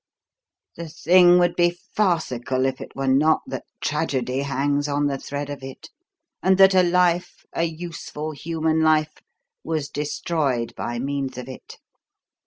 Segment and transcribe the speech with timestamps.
[0.77, 5.47] The thing would be farcical if it were not that tragedy hangs on the thread
[5.47, 5.91] of it,
[6.41, 9.21] and that a life, a useful human life,
[9.63, 11.77] was destroyed by means of it.